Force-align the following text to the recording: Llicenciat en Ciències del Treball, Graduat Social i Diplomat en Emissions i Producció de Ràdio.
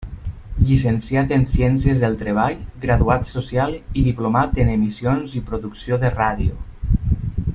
Llicenciat 0.67 1.33
en 1.35 1.43
Ciències 1.51 1.99
del 2.05 2.17
Treball, 2.21 2.57
Graduat 2.87 3.29
Social 3.33 3.77
i 3.77 4.05
Diplomat 4.09 4.57
en 4.65 4.75
Emissions 4.79 5.39
i 5.41 5.45
Producció 5.53 6.03
de 6.07 6.13
Ràdio. 6.19 6.61